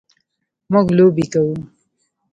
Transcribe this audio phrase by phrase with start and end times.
[0.71, 1.55] موږ لوبې کوو.